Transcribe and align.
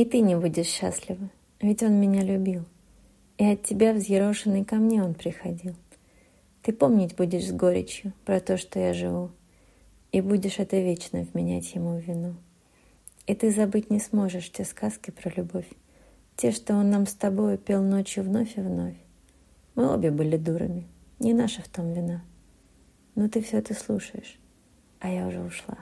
И 0.00 0.04
ты 0.06 0.20
не 0.20 0.34
будешь 0.34 0.64
счастлива, 0.64 1.28
ведь 1.60 1.82
он 1.82 2.00
меня 2.00 2.22
любил. 2.22 2.64
И 3.36 3.44
от 3.44 3.64
тебя 3.64 3.92
взъерошенный 3.92 4.64
ко 4.64 4.76
мне 4.76 5.04
он 5.04 5.12
приходил. 5.12 5.74
Ты 6.62 6.72
помнить 6.72 7.16
будешь 7.16 7.48
с 7.48 7.52
горечью 7.52 8.14
про 8.24 8.40
то, 8.40 8.56
что 8.56 8.78
я 8.78 8.94
живу, 8.94 9.30
И 10.10 10.22
будешь 10.22 10.58
это 10.58 10.80
вечно 10.80 11.20
вменять 11.20 11.74
ему 11.74 11.98
в 11.98 12.02
вину. 12.02 12.34
И 13.26 13.34
ты 13.34 13.50
забыть 13.50 13.90
не 13.90 14.00
сможешь 14.00 14.50
те 14.50 14.64
сказки 14.64 15.10
про 15.10 15.30
любовь, 15.36 15.68
Те, 16.34 16.50
что 16.50 16.76
он 16.76 16.88
нам 16.88 17.06
с 17.06 17.12
тобой 17.12 17.58
пел 17.58 17.82
ночью 17.82 18.24
вновь 18.24 18.56
и 18.56 18.62
вновь. 18.62 18.96
Мы 19.74 19.92
обе 19.92 20.10
были 20.10 20.38
дурами, 20.38 20.86
не 21.18 21.34
наша 21.34 21.60
в 21.60 21.68
том 21.68 21.92
вина. 21.92 22.24
Но 23.16 23.28
ты 23.28 23.42
все 23.42 23.58
это 23.58 23.74
слушаешь, 23.74 24.38
а 24.98 25.10
я 25.10 25.26
уже 25.26 25.42
ушла. 25.42 25.76